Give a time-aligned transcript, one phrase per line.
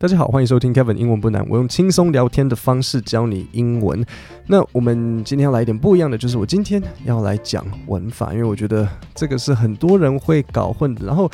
[0.00, 4.06] 大家好，欢迎收听 Kevin 英文不难，我用轻松聊天的方式教你英文。
[4.46, 11.28] 那我们今天要来一点不一样的，就是我今天要来讲文法，因为我觉得这个是很多人会搞混的，然后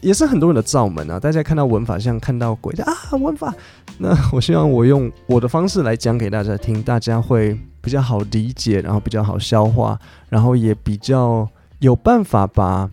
[0.00, 1.20] 也是很多人的罩门啊。
[1.20, 3.54] 大家看到文法像看到鬼的啊，文法。
[3.98, 9.96] 那我希望我用我的方式来讲给大家听，大家会比较好理解，然后比较好消化，
[10.28, 11.48] 然后也比较
[11.78, 12.90] 有办法把，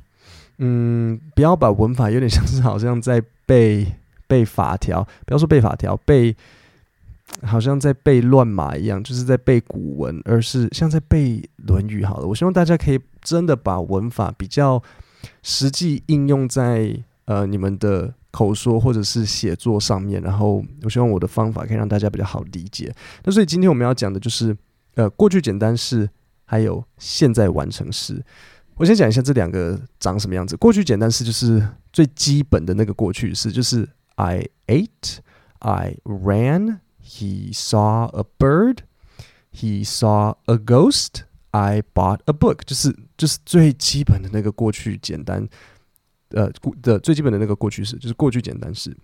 [0.59, 3.87] 嗯，不要把文法有点像是好像在背。
[4.27, 6.35] 背法条，不要说背法条，背
[7.41, 12.27] 好像在背乱码一样，就是在背古文，而是像在背《论语》好了。
[12.27, 14.81] 我希望大家可以真的把文法比较
[15.41, 22.93] 实际应用在呃你们的口说或者是写作上面，然后我希望我的方法可以让大家比较好理解。
[23.23, 24.55] 那所以今天我们要讲的就是
[24.93, 26.07] 呃过去简单式
[26.45, 28.23] 还有现在完成式。
[28.75, 30.55] 我先讲一下这两个长什么样子。
[30.57, 33.89] 过去简单式就是最基本的那个过去式，就是。
[34.16, 35.20] I ate,
[35.60, 38.82] I ran, he saw a bird,
[39.50, 42.64] he saw a ghost, I bought a book。
[42.66, 45.48] 就是就是最基本的那个过去简单，
[46.30, 46.50] 呃，
[46.82, 48.96] 的最基本的那个过去式，就是过去简单式。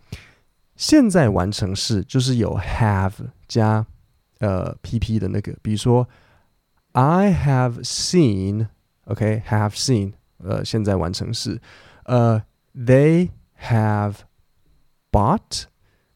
[0.76, 3.14] 现在完成式就是有 have
[3.48, 3.86] 加
[4.40, 6.06] 呃 PP 的那个，比如说
[6.92, 11.60] I have seen，OK，have seen，呃，现在完成式，
[12.04, 12.42] 呃，
[12.74, 13.30] they
[13.62, 14.16] have。
[15.11, 15.63] Bought,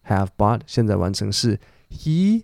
[0.08, 1.60] have bought，现在完成式。
[1.90, 2.44] He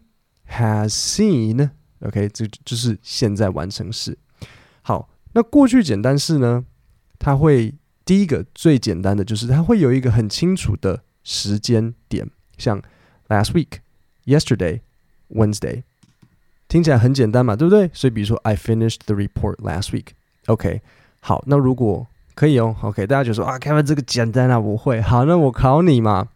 [0.49, 4.17] has seen，OK，、这就是现在完成式。
[4.81, 6.65] 好，那过去简单式呢？
[7.17, 12.81] 它会第一个最简单的就是它会有一个很清楚的时间点，像
[13.27, 13.79] last week,
[14.25, 14.81] yesterday,
[15.29, 15.83] Wednesday，
[16.67, 17.89] 听起来很简单嘛，对不对？
[17.93, 20.07] 所以比如说 I finished the report last week。
[20.47, 20.81] OK，
[21.21, 25.01] 好，那如果可以哦，OK，大家就说啊，Kevin 这个简单啊，我会。
[25.01, 26.29] 好，那我考你嘛。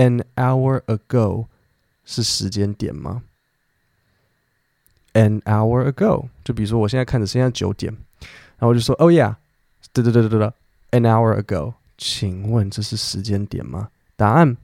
[0.00, 1.44] An hour ago
[2.06, 3.22] 是时间点吗
[5.12, 9.34] ？An hour ago，就比如说我现在看着现在九点，然后我就说，Oh yeah，
[9.92, 10.50] 对对对对对
[10.92, 13.90] ，An hour ago，请问这是时间点吗？
[14.16, 14.56] 答案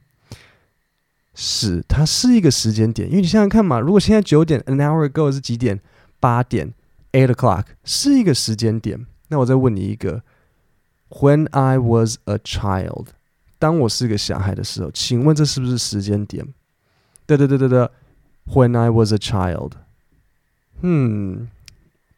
[1.34, 5.82] 是，它是一个时间点，因为你想想看嘛，如果现在九点，An hour ago 是几点？
[6.18, 6.72] 八点
[7.12, 9.06] ，eight o'clock 是一个时间点。
[9.28, 10.22] 那我再问你一个
[11.10, 13.08] ，When I was a child。
[13.58, 16.46] 当我是个小孩的时候，请问这是不是时间点？
[17.26, 17.90] 对对对对对
[18.46, 19.72] ，When I was a child，
[20.82, 21.48] 嗯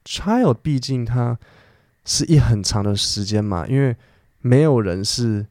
[0.04, 1.38] ，child 毕竟它
[2.04, 3.96] 是一很长的时间嘛，因为
[4.40, 5.46] 没有人是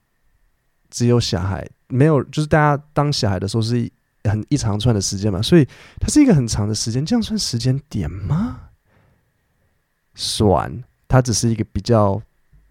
[0.90, 3.90] 只有小孩，没有就是大家当小孩的时候是
[4.26, 5.66] 很一长串的时间嘛，所以
[6.00, 8.70] 它是一个很长的时间，这样算时间点吗？
[10.14, 12.22] 算，它只是一个比较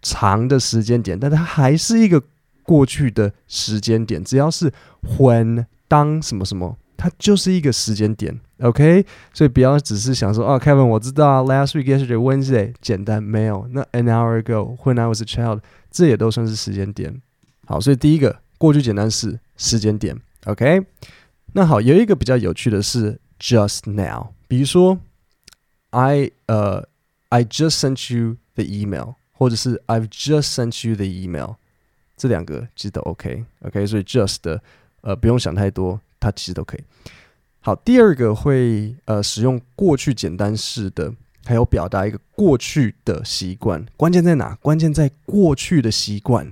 [0.03, 2.23] 长的时间点，但它还是一个。
[2.67, 4.69] 过去的时间点，只要是
[5.17, 9.05] when 当什么什么，它就是一个时间点，OK？
[9.33, 13.65] 所以不要只是想说，哦，Kevin，我知道啊，last week, yesterday, Wednesday，简单没有？
[13.71, 17.21] 那 an hour ago, when I was a child，这也都算是时间点。
[17.65, 20.81] 好，所以第一个过去简单式时间点，OK？
[21.53, 24.99] 那好，有一个比较有趣的是 just now，比如说
[25.91, 26.81] I 呃、
[27.29, 31.55] uh,，I just sent you the email，或者是 I've just sent you the email。
[32.17, 34.59] 这两个其实都 OK，OK，所以 just 的
[35.01, 36.83] 呃不用想太多，它其实都可以。
[37.59, 41.13] 好，第二个会呃使用过去简单式的，
[41.45, 43.85] 还有表达一个过去的习惯。
[43.95, 44.55] 关键在哪？
[44.61, 46.51] 关键在过去的习惯。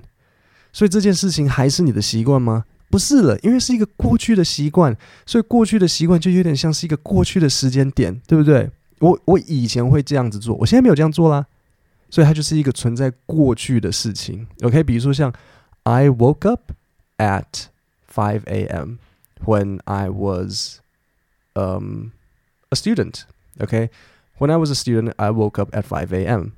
[0.72, 2.64] 所以这件事情还是你的习惯吗？
[2.90, 8.70] 不是了，因为是一个过去的习惯，所以过去的习惯就有点像是一个过去的时间点，对不对？
[9.00, 11.46] 我我以前会这样子做，我现在没有这样做啦，
[12.10, 14.46] 所以它就是一个存在过去的事情。
[14.62, 15.32] OK，比如说像。
[15.85, 16.73] I woke up
[17.17, 17.67] at
[18.07, 18.99] 5 a.m.
[19.43, 20.79] when I was
[21.55, 22.11] um,
[22.69, 23.25] a student.
[23.59, 23.89] Okay,
[24.37, 26.51] when I was a student, I woke up at 5 a.m.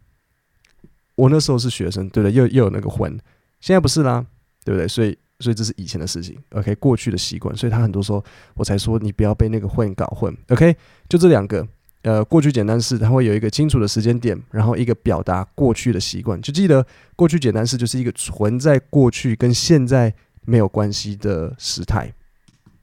[1.16, 2.34] 我那时候是学生，对不对？
[2.34, 3.20] 又又有那个 when，
[3.60, 4.26] 现在不是啦，
[4.64, 4.88] 对不对？
[4.88, 6.38] 所以所以这是以前的事情。
[6.52, 8.24] OK，过去的习惯，所以他很多时候
[8.56, 10.36] 我才说你不要被那个 when 搞混。
[10.50, 10.76] OK，
[11.08, 11.68] 就这两个。
[12.03, 16.41] 呃，过去简单式它会有一个清楚的时间点，然后一个表达过去的习惯。
[16.41, 16.87] 就记得
[17.17, 20.15] 过去简单式就是一个存在过去跟现在
[20.45, 22.13] 没有关系的时态。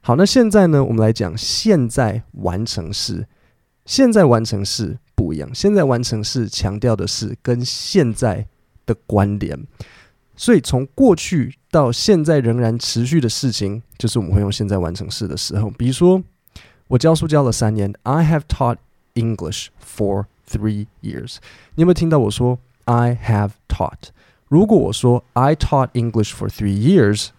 [0.02, 3.26] 好，那现在呢，我们来讲现在完成式。
[3.86, 8.46] 现在完成式不一样，现在完成式强调的是跟现在
[8.84, 9.58] 的关联。
[10.36, 15.70] 所以从过去到现在仍然持续的事情，就是我们会用现在完成式的时候。
[15.70, 16.22] 比如说，
[16.88, 18.76] 我教书教了三年，I have taught。
[19.15, 21.37] English for three years。
[21.75, 24.09] 你有没有听到我说 I have taught？
[24.47, 27.29] 如果我说 I taught English for three years，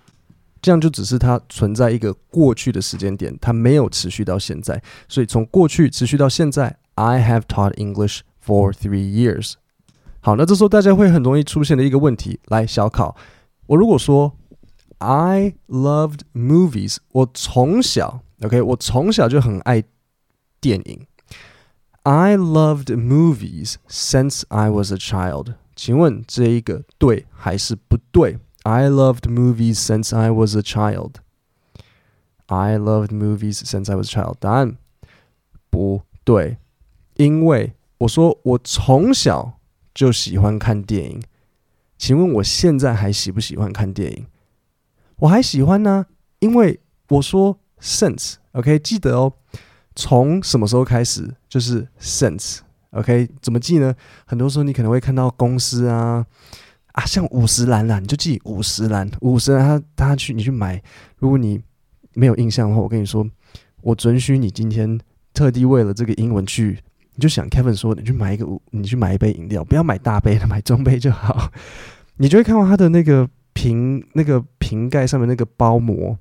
[0.62, 4.82] 这样就只是它存在一个过去的时间点，它没有持续到现在。
[5.08, 9.54] 所以从过去持续到现在，I have taught English for three years。
[10.20, 13.16] 好，那这时候大家会很容易出现的一个问题，来小考，
[13.66, 14.32] 我如果说
[14.98, 19.82] I loved movies，我从小，OK，我从小就很爱
[20.60, 21.06] 电影。
[22.07, 25.55] I loved movies since I was a child。
[25.75, 31.15] 请问这一个对还是不对？I loved movies since I was a child。
[32.45, 34.35] I loved movies since I was a child。
[34.39, 34.77] 答案
[35.69, 36.59] 不对，
[37.15, 39.59] 因为我说我从小
[39.93, 41.21] 就喜欢看电影。
[41.97, 44.27] 请问我现在还喜不喜欢看电影？
[45.17, 46.05] 我还喜欢呢，
[46.39, 48.35] 因为我说 since。
[48.53, 49.33] OK，记得哦。
[49.99, 51.27] 从什么时候开始？
[51.49, 53.95] 就是 since，OK，怎么记呢？
[54.27, 56.23] 很多时候你可能会看到公司啊
[56.91, 60.79] 啊，像五十岚啦，你就记五十岚，五十岚他他去你去买，
[61.17, 61.59] 如果你
[62.13, 63.27] 没有印象的话，我跟你说，
[63.81, 64.99] 我准许你今天
[65.33, 66.77] 特地为了这个英文去，
[67.15, 71.51] 你就想 Kevin 说，你去买一个，你去买一杯饮料，不要买大杯的，买中杯就好。
[72.17, 76.19] 你就会看到它的那个瓶，那个瓶盖上面那个包膜，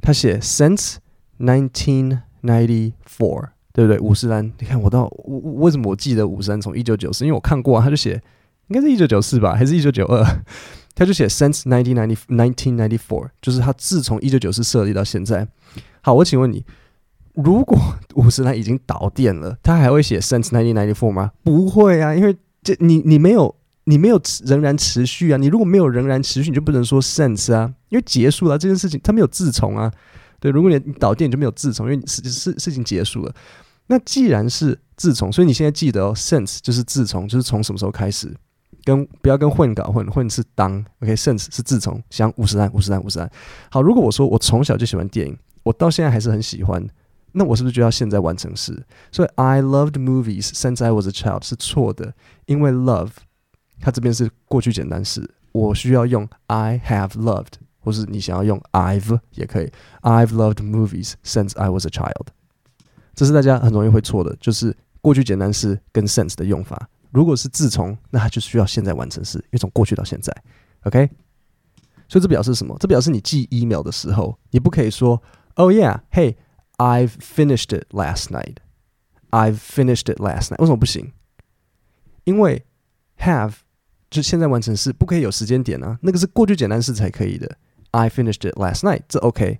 [0.00, 0.98] 它写 since
[1.40, 2.20] nineteen。
[2.42, 3.98] Ninety four，对不对？
[4.00, 7.24] 五十岚，你看我到我为什么我记得五十岚从一九九四？
[7.24, 8.20] 因为我看过啊，他就写
[8.68, 10.24] 应该是一九九四吧，还是一九九二？
[10.94, 15.46] 他就写 since nineteen ninety nineteen ninety four，就是他自从一九九四设立到现在。
[16.02, 16.64] 好，我请问你，
[17.34, 17.78] 如果
[18.16, 21.30] 五十岚已经导电了，他还会写 since nineteen ninety four 吗？
[21.42, 23.54] 不会啊，因为这你你没有
[23.84, 29.90] 你没有仍然持续啊，你如果没有仍然持续，你就不能说 since 啊，因为结束了这件事情，他没有自从啊。
[30.42, 33.32] 对，如果你导电你就没有自从，因为你事事事情结束了。
[33.86, 38.34] 那既然是自从，所以你现在记得哦，since 就是自从，就是从什么时候开始？
[38.82, 43.30] 跟不要跟混搞混，混是当，OK，since、是自从，像五十单，五十单，五十单。
[43.70, 46.84] 好，如果我说我从小就喜欢电影，我到现在还是很喜欢，
[47.30, 48.84] 那我是不是就要现在完成式？
[49.12, 52.14] 所以 I loved movies since I was a child 是错的，
[52.46, 53.10] 因为 love
[53.80, 57.61] 它这边是过去简单式，我需要用 I have loved。
[57.82, 59.70] 或是你想要用 I've 也可以
[60.00, 62.28] ，I've loved movies since I was a child。
[63.14, 66.88] 这是大家很容易会错的，就是过去简单式跟 since 的用法。
[67.10, 70.34] 如果是自从，那它就需要现在完成式，因为从过去到现在
[70.84, 71.10] ，OK。
[72.08, 72.76] 所以这表示什么？
[72.78, 75.22] 这表示你寄 email 的时候，你不可以说
[75.56, 76.36] Oh yeah, hey,
[76.78, 78.56] I've finished it last night.
[79.30, 80.58] I've finished it last night。
[80.58, 81.12] 为什么不行？
[82.24, 82.64] 因为
[83.18, 83.54] have
[84.10, 87.58] 就现在完成式不可以有时间点啊，那个是过去简单式才可以的。
[87.91, 89.59] I finished it last night，这 OK。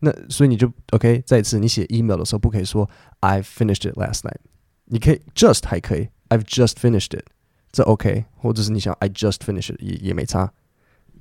[0.00, 1.22] 那所以你就 OK。
[1.26, 2.88] 再一次，你写 email 的时候不可以说
[3.20, 4.38] I finished it last night，
[4.84, 7.24] 你可以 just 还可以，I've just finished it，
[7.72, 8.26] 这 OK。
[8.36, 10.52] 或者是你想 I just finished it 也也没差，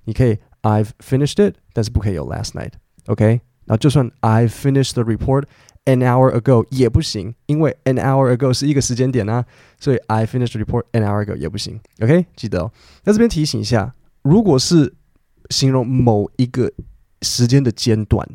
[0.03, 3.41] 你可以 I've finished it，但是不可以有 last night。OK。
[3.65, 5.45] 然后就算 I finished the report
[5.85, 9.43] an hour ago 也不行，因为 an hour ago 是一个时间点啊，
[9.79, 11.79] 所以 I finished the report an hour ago 也不行。
[12.01, 12.71] OK，记得哦。
[13.05, 14.93] 那这边提醒一下，如果是
[15.50, 16.72] 形容某一个
[17.22, 18.26] 时间的间断，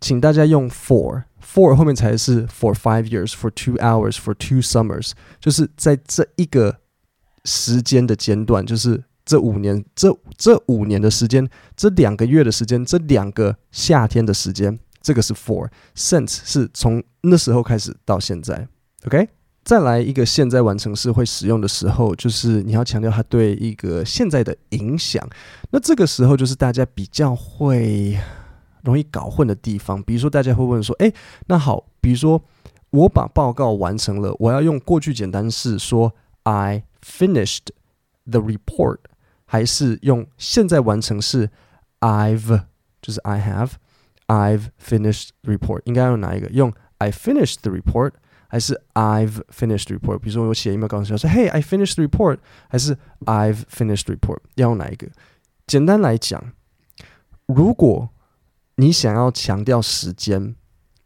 [0.00, 6.78] 请大家用 for，for 后面才是 for five years，for two hours，for two summers，就是在这一个
[7.44, 18.68] 时间的间断，就是这五年，这这五年的时间，这两个月的时间，这两个夏天的时间，这个是 for，since 是从那时候开始到现在
[19.06, 19.28] ，OK。
[19.68, 25.22] 再来一个现在完成式会使用的时候，就是你要强调它对一个现在的影响。
[25.70, 28.18] 那这个时候就是大家比较会
[28.82, 30.02] 容易搞混的地方。
[30.02, 31.12] 比如说，大家会问说：“诶，
[31.48, 32.42] 那好，比如说
[32.88, 37.66] 我把报告完成了，我要用过去简单式说 I finished
[38.24, 39.00] the report，
[39.44, 41.50] 还是用现在完成式
[42.00, 42.62] I've
[43.02, 43.72] 就是 I have
[44.28, 45.82] I've finished report？
[45.84, 46.48] 应该用哪一个？
[46.48, 48.12] 用 I finished the report。”
[48.48, 50.18] 还是 I've finished report。
[50.18, 52.38] 比如说我写 email 告诉他说：“Hey, I finished report。”
[52.68, 54.38] 还是 I've finished report？
[54.56, 55.06] 要用哪一个？
[55.66, 56.42] 简单来讲，
[57.46, 58.08] 如果
[58.76, 60.54] 你想要强调时间，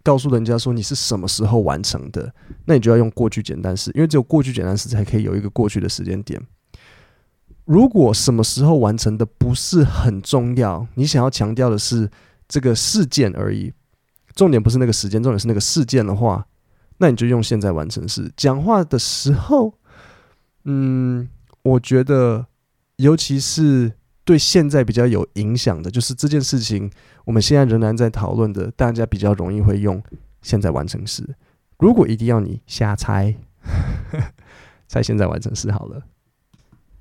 [0.05, 2.33] 告诉人家说你是什么时候完成的，
[2.67, 6.41] 那你就要用过去简单式，因为只有过去简单式才可以有一个过去的时间点。
[7.65, 12.09] 如果什么时候完成的不是很重要，你想要强调的是
[12.47, 13.73] 这个事件而已，
[14.35, 16.47] 重点不是那个时间，重点是那个事件的话。
[17.03, 19.75] 那你就用现在完成式讲话的时候，
[20.63, 21.29] 嗯，
[21.63, 22.47] 我觉得
[22.95, 23.95] 尤其是
[24.25, 26.89] 对现在比较有影响的，就是这件事情，
[27.25, 30.01] 我们现在仍然在讨论的，大家比较容易会用
[30.43, 31.29] 现在完成式。
[31.81, 33.35] 如果一定要你瞎猜，
[34.87, 36.03] 猜现在完成式好了。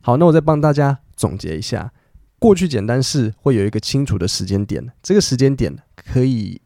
[0.02, 1.94] 好，那我再帮大家总结一下，
[2.40, 6.60] 过去简单式会有一个清楚的时间点，这个时间点可以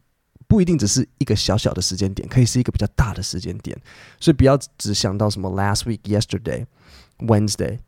[0.56, 3.78] 不一定只是一个小小的时间点，可以是一个比较大的时间点。
[4.22, 6.66] 所以不要只想到什么 last week、yesterday、
[7.20, 7.80] Wednesday、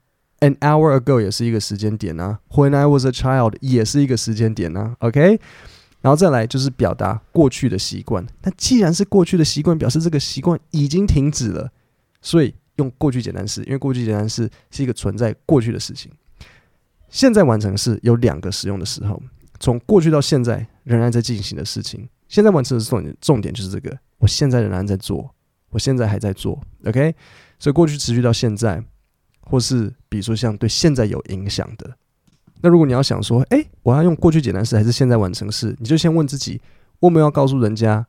[0.42, 4.98] an hour ago 也是一个时间点啊，when I was a child 也是一个时间点啊。
[5.00, 5.40] OK，
[6.02, 8.28] 然后再来就是表达过去的习惯。
[8.44, 11.72] 那既然是过去的习惯，表示这个习惯已经停止了，
[12.22, 16.12] 所以用过去简单式，因为过去简单式是一个存在过去的事情。
[17.08, 19.24] 现在完成式有两个使用的时候，
[19.58, 22.10] 从过去到现在仍然在进行的事情。
[22.28, 25.34] 现在完成的重点重点就是这个，我现在仍然在做，
[25.70, 27.16] 我现在还在做，OK？
[27.60, 28.84] 所以过去持续到现在，
[29.42, 31.98] 或是比如说像对现在有影响的，
[32.62, 36.62] 那如果你要想说，诶，我要用过去简单式还是现在完成式，你就先问自己，
[37.00, 38.06] 我们要告诉人家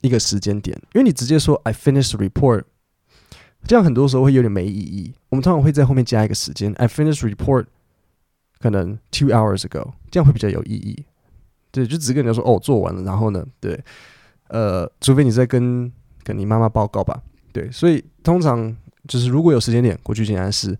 [0.00, 2.64] 一个时间点，因为你直接说 I finished report，
[3.64, 5.14] 这样很多时候会有点没意义。
[5.30, 7.66] 我们通常会在后面加一个时间，I finished report。
[8.60, 11.04] 可能 two hours ago，这样会比较有意义。
[11.70, 13.78] 对，就只跟人家说哦，做完了，然后呢，对，
[14.48, 17.22] 呃，除非你在跟跟你妈妈报告吧，
[17.52, 18.74] 对，所以通常
[19.06, 20.76] 就是如果有时间点，过去简单式。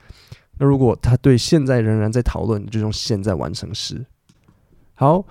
[0.60, 4.04] 那如果他对现在仍然在讨论，就用现在完成时。
[4.94, 5.24] 好，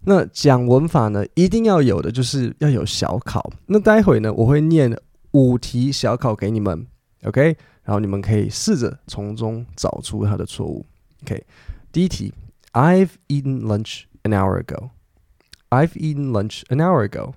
[0.00, 3.50] 那讲文法呢，一定要有的就是要有小考。
[3.64, 4.94] 那待会呢，我会念
[5.30, 6.86] 五题小考给你们
[7.24, 10.84] ，OK，然后你们可以试着从中找出它的错误
[11.22, 11.42] ，OK。
[11.90, 12.34] 第一题
[12.72, 14.90] ，I've eaten lunch an hour ago.
[15.71, 17.35] I've eaten lunch an hour ago.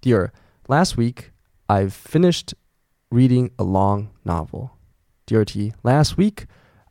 [0.00, 0.32] 第二，
[0.66, 1.32] Last week
[1.68, 2.54] I've finished
[3.10, 4.70] reading a long novel.
[5.26, 6.46] 第二题，Last week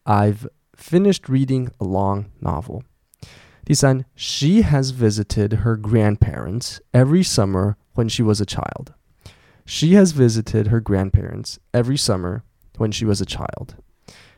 [0.05, 2.83] I've finished reading a long novel.
[3.65, 8.93] 第三，She has visited her grandparents every summer when she was a child.
[9.65, 12.43] She has visited her grandparents every summer
[12.77, 13.75] when she was a child.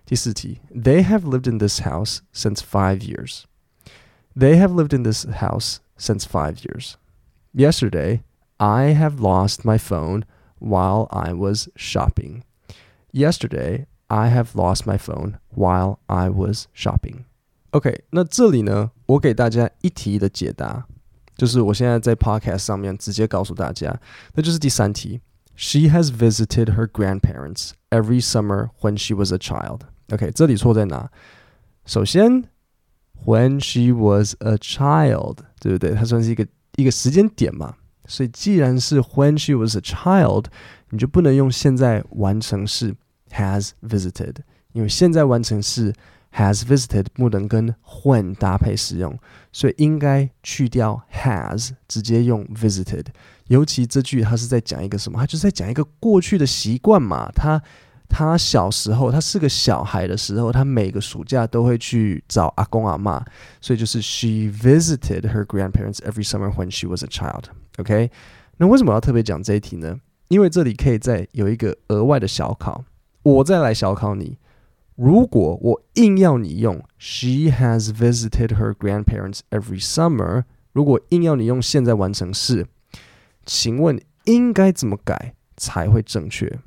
[0.06, 3.46] 第四题，They have lived in this house since five years.
[4.36, 6.96] They have lived in this house since five years.
[7.54, 8.22] Yesterday,
[8.58, 10.24] I have lost my phone
[10.60, 12.44] while I was shopping.
[13.12, 17.26] Yesterday, I have lost my phone while I was shopping.
[17.72, 20.86] OK，那这里呢，我给大家一题的解答，
[21.36, 24.00] 就是我现在在 Podcast 上面直接告诉大家，
[24.34, 25.22] 那就是第三题。
[25.56, 29.82] She has visited her grandparents every summer when she was a child.
[30.12, 31.10] OK，这里错在哪？
[31.86, 32.44] 首先
[33.25, 35.95] ，when she was a child，对不对？
[35.95, 36.47] 它算是一个
[36.77, 37.75] 一个时间点嘛。
[38.07, 40.47] 所以既然是 when she was a child，
[40.91, 42.95] 你就不能用现在完成式
[43.31, 44.35] has visited，
[44.73, 45.93] 因为现在完成式
[46.35, 47.73] has visited 不能跟
[48.03, 49.17] when 搭配使用，
[49.53, 53.07] 所以应该去掉 has，直接用 visited。
[53.47, 55.19] 尤其这句它是在讲一个什么？
[55.21, 57.31] 它就是在讲一个过去的习惯嘛。
[57.33, 57.63] 它
[58.11, 63.25] 他小时候，他是个小孩的时候，他每个暑假都会去找阿公阿妈，
[63.61, 67.45] 所以就是 she visited her grandparents every summer when she was a child。
[67.79, 68.11] OK，
[68.59, 70.01] 那为什么要特别讲这一题呢？
[70.29, 72.85] 因为这里可以再有一个额外的小考，
[73.23, 74.37] 我再来小考你。
[74.97, 82.67] 如果我硬要你用 she has visited her grandparents every summer，如果硬要你用现在完成式，
[83.47, 86.59] 请问应该怎么改才会正确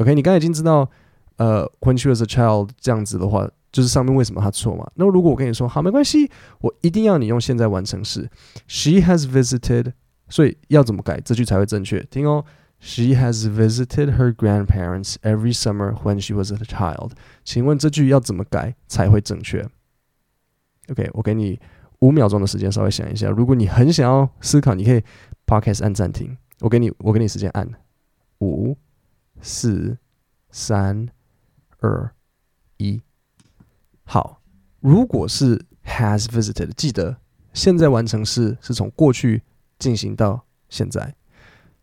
[0.00, 0.90] ？OK，你刚才已经知道，
[1.36, 4.90] 呃，when she was a child 这样子的话，就是上面为什么它错嘛？
[4.94, 6.30] 那如果我跟你说，好，没关系，
[6.60, 8.30] 我一定要你用现在完成式
[8.66, 9.92] ，she has visited，
[10.30, 12.02] 所以要怎么改这句才会正确？
[12.04, 12.42] 听哦
[12.80, 17.10] ，she has visited her grandparents every summer when she was a child。
[17.44, 19.68] 请问这句要怎么改才会正确
[20.88, 21.60] ？OK，我给你
[21.98, 23.28] 五秒钟的时间，稍微想一下。
[23.28, 25.02] 如果你很想要思考，你可以
[25.46, 26.36] Podcast 按暂停。
[26.60, 27.68] 我给你，我给你时间按
[28.40, 28.74] 五。
[29.42, 29.98] 四、
[30.50, 31.08] 三、
[31.78, 32.12] 二、
[32.76, 33.00] 一，
[34.04, 34.40] 好。
[34.80, 37.18] 如果是 has visited，记得
[37.52, 39.42] 现在完成式是从过去
[39.78, 41.14] 进行到现在，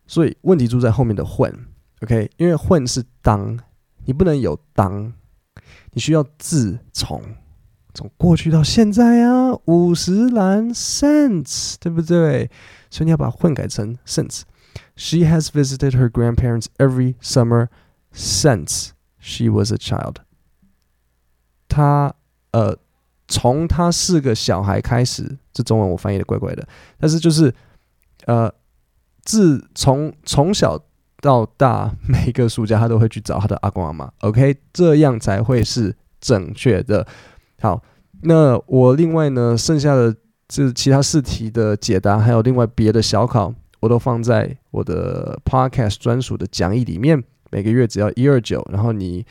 [0.04, 2.28] 所以问题就在后面的 when，OK？
[2.36, 3.56] 因为 when 是当，
[4.04, 5.12] 你不能有当，
[5.92, 7.22] 你需要自从，
[7.94, 12.50] 从过去到现在啊，五十岚 since，对不对？
[12.90, 14.42] 所以你要把 when 改成 since。
[14.96, 17.68] She has visited her grandparents every summer
[18.12, 20.16] since she was a child.
[21.68, 22.14] 她
[22.52, 22.76] 呃，
[23.28, 26.66] 从她是个小孩开始，这中文我翻译的怪怪的，
[26.98, 27.54] 但是就是
[28.26, 28.52] 呃，
[29.22, 30.78] 自从从小
[31.20, 34.10] 到大，每个暑假她都会去找她的阿公阿妈。
[34.20, 37.06] OK，这样才会是正确的。
[37.60, 37.82] 好，
[38.22, 40.16] 那我另外呢，剩下的
[40.48, 43.54] 这其他四题的解答，还有另外别的小考。
[43.80, 49.24] 我都放在我的 podcast 专属的讲义里面，每个月只要一二九，然后你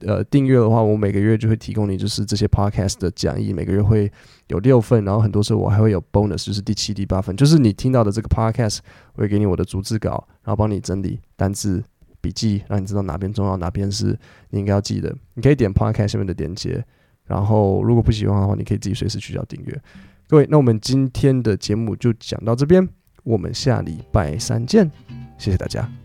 [0.00, 4.10] 呃订阅的话，我每个月就会提供你就是这些 podcast 的讲义，每个月会
[4.48, 8.78] 有六份，然后很多时候我还会有 bonus，就是第七、第八份，就是你听到的这个 podcast，
[9.14, 11.82] 我会给你我的逐字稿，然后帮你整理单字
[12.20, 14.18] 笔记，让你知道哪边重要，哪边是
[14.50, 15.14] 你应该要记得。
[15.34, 16.82] 你可以点 podcast 下面的链接，
[17.26, 19.82] 然后如果不喜欢的话，你可以自己随时取消订阅。
[20.28, 22.88] 各位，那我们今天的节目就讲到这边，
[23.22, 24.90] 我们下礼拜三见，
[25.38, 26.01] 谢谢大家。